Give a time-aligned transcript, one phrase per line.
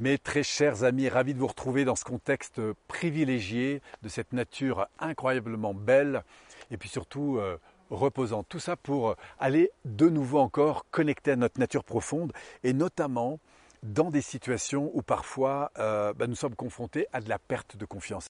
[0.00, 2.58] Mes très chers amis, ravi de vous retrouver dans ce contexte
[2.88, 6.24] privilégié de cette nature incroyablement belle
[6.70, 7.58] et puis surtout euh,
[7.90, 8.46] reposante.
[8.48, 12.32] Tout ça pour aller de nouveau encore connecter à notre nature profonde
[12.64, 13.40] et notamment
[13.82, 17.84] dans des situations où parfois euh, bah, nous sommes confrontés à de la perte de
[17.84, 18.29] confiance.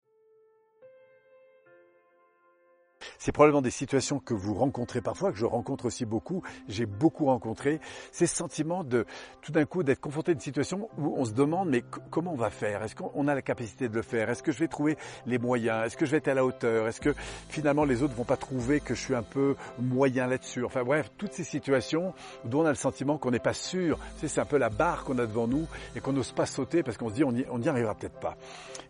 [3.22, 7.26] C'est probablement des situations que vous rencontrez parfois, que je rencontre aussi beaucoup, j'ai beaucoup
[7.26, 7.78] rencontré,
[8.12, 9.04] ces sentiments de
[9.42, 12.36] tout d'un coup d'être confronté à une situation où on se demande mais comment on
[12.36, 12.82] va faire?
[12.82, 14.30] Est-ce qu'on a la capacité de le faire?
[14.30, 15.84] Est-ce que je vais trouver les moyens?
[15.84, 16.88] Est-ce que je vais être à la hauteur?
[16.88, 17.14] Est-ce que
[17.50, 20.64] finalement les autres vont pas trouver que je suis un peu moyen là-dessus?
[20.64, 22.14] Enfin bref, toutes ces situations
[22.46, 25.18] où on a le sentiment qu'on n'est pas sûr, c'est un peu la barre qu'on
[25.18, 27.94] a devant nous et qu'on n'ose pas sauter parce qu'on se dit on n'y arrivera
[27.94, 28.38] peut-être pas.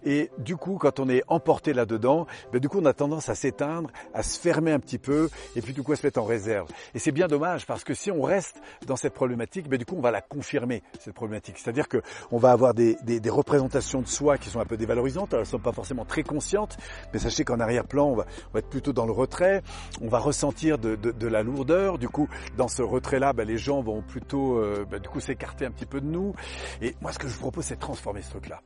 [0.05, 3.35] Et du coup, quand on est emporté là-dedans, ben, du coup on a tendance à
[3.35, 3.91] s'éteindre,
[4.23, 6.69] se fermer un petit peu et coup à se mettre en réserve.
[6.95, 9.97] Et c'est bien dommage parce que si on reste dans cette problématique, ben, du coup
[9.97, 11.59] on va la confirmer cette problématique.
[11.59, 15.33] C'est-à-dire que on va avoir des, des, représentations de soi qui sont un peu dévalorisantes,
[15.33, 16.77] elles ne sont pas forcément très conscientes,
[17.13, 19.63] mais sachez qu'en arrière-plan on va, être plutôt dans le retrait,
[20.01, 21.99] on va ressentir de, de, de la lourdeur.
[21.99, 25.67] Du coup dans ce retrait-là, ben, les gens vont plutôt euh, ben, du coup s'écarter
[25.67, 26.35] un petit peu de nous.
[26.83, 28.61] Et moi ce que je vous propose c'est de transformer ce truc-là.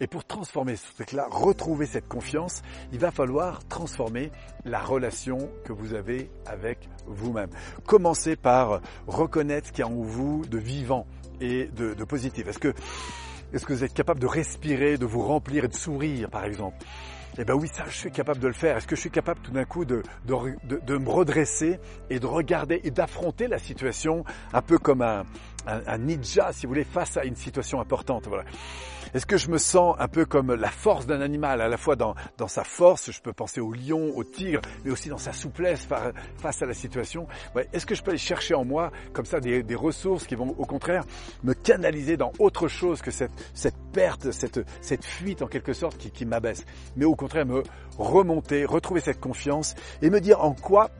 [0.00, 4.30] Et pour transformer ce truc-là, retrouver cette confiance, il va falloir transformer
[4.64, 7.50] la relation que vous avez avec vous-même.
[7.86, 11.06] Commencez par reconnaître ce qu'il y a en vous de vivant
[11.40, 12.48] et de, positif.
[12.48, 12.74] Est-ce que,
[13.52, 16.84] est-ce que vous êtes capable de respirer, de vous remplir et de sourire, par exemple?
[17.38, 18.76] Eh bien oui, ça, je suis capable de le faire.
[18.76, 21.78] Est-ce que je suis capable tout d'un coup de, me redresser
[22.10, 25.24] et de regarder et d'affronter la situation un peu comme un,
[25.66, 28.26] un, ninja, si vous voulez, face à une situation importante.
[28.26, 28.44] Voilà.
[29.14, 31.96] Est-ce que je me sens un peu comme la force d'un animal, à la fois
[31.96, 35.34] dans, dans sa force, je peux penser au lion, au tigre, mais aussi dans sa
[35.34, 35.86] souplesse
[36.38, 37.26] face à la situation.
[37.72, 40.66] Est-ce que je peux aller chercher en moi comme ça des, ressources qui vont au
[40.66, 41.04] contraire
[41.42, 45.96] me canaliser dans autre chose que cette, cette perte, cette, cette fuite en quelque sorte
[45.96, 46.64] qui m'abaisse,
[46.96, 47.62] mais au contraire me
[47.98, 50.90] remonter, retrouver cette confiance et me dire en quoi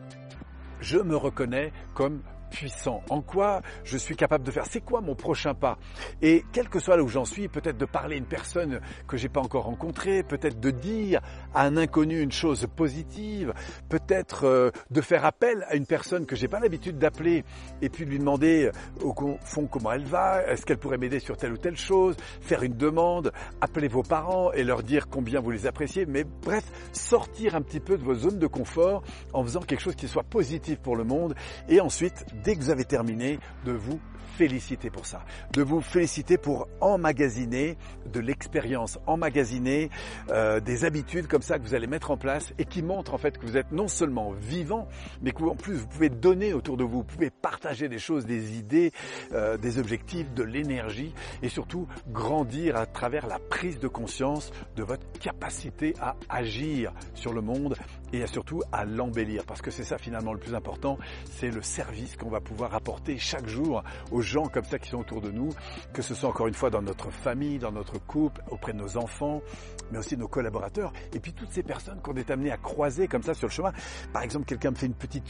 [0.81, 3.03] je me reconnais comme puissant.
[3.09, 4.67] En quoi je suis capable de faire?
[4.67, 5.79] C'est quoi mon prochain pas?
[6.21, 9.17] Et quel que soit là où j'en suis, peut-être de parler à une personne que
[9.17, 11.21] j'ai pas encore rencontrée, peut-être de dire
[11.55, 13.55] à un inconnu une chose positive,
[13.89, 17.45] peut-être euh, de faire appel à une personne que j'ai pas l'habitude d'appeler
[17.81, 21.21] et puis de lui demander euh, au fond comment elle va, est-ce qu'elle pourrait m'aider
[21.21, 25.41] sur telle ou telle chose, faire une demande, appeler vos parents et leur dire combien
[25.41, 29.03] vous les appréciez, mais bref, sortir un petit peu de vos zones de confort
[29.33, 31.35] en faisant quelque chose qui soit positif pour le monde
[31.69, 34.01] et ensuite dès que vous avez terminé, de vous
[34.37, 37.77] féliciter pour ça, de vous féliciter pour emmagasiner
[38.13, 39.91] de l'expérience, emmagasiner
[40.31, 43.19] euh, des habitudes comme ça que vous allez mettre en place et qui montrent en
[43.19, 44.89] fait que vous êtes non seulement vivant,
[45.21, 48.27] mais que en plus vous pouvez donner autour de vous, vous pouvez partager des choses,
[48.27, 48.93] des idées,
[49.33, 54.83] euh, des objectifs, de l'énergie et surtout grandir à travers la prise de conscience de
[54.83, 57.77] votre capacité à agir sur le monde
[58.13, 59.45] et surtout à l'embellir.
[59.45, 60.99] Parce que c'est ça finalement le plus important,
[61.31, 64.99] c'est le service qu'on va pouvoir apporter chaque jour aux gens comme ça qui sont
[64.99, 65.51] autour de nous,
[65.93, 68.97] que ce soit encore une fois dans notre famille, dans notre couple, auprès de nos
[68.97, 69.43] enfants,
[69.91, 73.23] mais aussi nos collaborateurs, et puis toutes ces personnes qu'on est amené à croiser comme
[73.23, 73.73] ça sur le chemin.
[74.13, 75.29] Par exemple, quelqu'un me fait une petite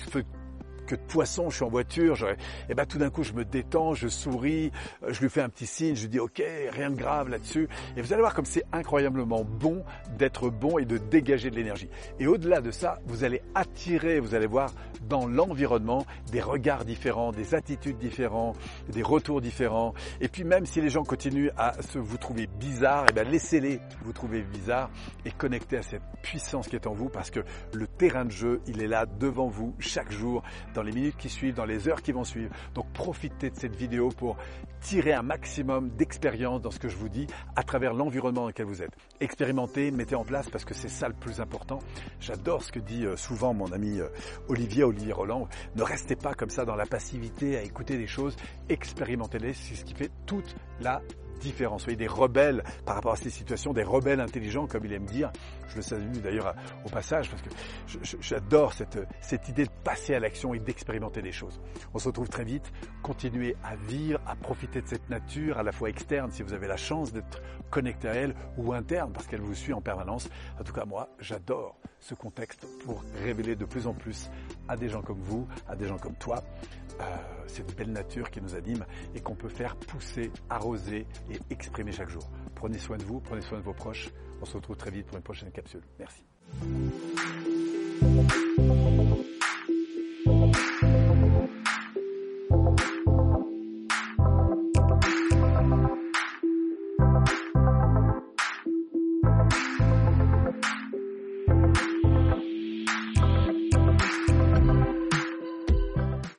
[0.86, 2.36] que de poisson, je suis en voiture, et
[2.68, 4.70] eh ben tout d'un coup je me détends, je souris,
[5.06, 7.68] je lui fais un petit signe, je lui dis ok, rien de grave là-dessus.
[7.96, 9.84] Et vous allez voir comme c'est incroyablement bon
[10.18, 11.88] d'être bon et de dégager de l'énergie.
[12.18, 14.72] Et au-delà de ça, vous allez attirer, vous allez voir
[15.08, 18.56] dans l'environnement des regards différents, des attitudes différentes,
[18.88, 19.94] des retours différents.
[20.20, 23.28] Et puis même si les gens continuent à se vous trouver bizarre, et eh ben
[23.28, 24.90] laissez-les vous trouver bizarre
[25.24, 27.40] et connectez à cette puissance qui est en vous parce que
[27.72, 31.28] le terrain de jeu, il est là devant vous chaque jour dans les minutes qui
[31.28, 32.52] suivent, dans les heures qui vont suivre.
[32.74, 34.36] Donc profitez de cette vidéo pour
[34.80, 38.66] tirer un maximum d'expérience dans ce que je vous dis à travers l'environnement dans lequel
[38.66, 38.92] vous êtes.
[39.20, 41.78] Expérimentez, mettez en place parce que c'est ça le plus important.
[42.20, 44.08] J'adore ce que dit euh, souvent mon ami euh,
[44.48, 45.48] Olivier, Olivier Roland.
[45.76, 48.36] Ne restez pas comme ça dans la passivité à écouter des choses,
[48.68, 51.02] expérimentez-les, c'est ce qui fait toute la
[51.42, 51.78] différents.
[51.78, 55.30] Soyez des rebelles par rapport à ces situations, des rebelles intelligents, comme il aime dire.
[55.68, 57.50] Je le salue d'ailleurs au passage parce que
[58.20, 61.60] j'adore cette, cette idée de passer à l'action et d'expérimenter des choses.
[61.92, 62.72] On se retrouve très vite.
[63.02, 66.68] Continuez à vivre, à profiter de cette nature, à la fois externe si vous avez
[66.68, 70.28] la chance d'être connecté à elle, ou interne parce qu'elle vous suit en permanence.
[70.60, 74.30] En tout cas, moi, j'adore ce contexte pour révéler de plus en plus
[74.68, 76.42] à des gens comme vous, à des gens comme toi,
[77.00, 77.04] euh,
[77.46, 78.84] cette belle nature qui nous anime
[79.14, 82.28] et qu'on peut faire pousser, arroser et exprimer chaque jour.
[82.54, 84.10] Prenez soin de vous, prenez soin de vos proches.
[84.40, 85.82] On se retrouve très vite pour une prochaine capsule.
[85.98, 86.24] Merci.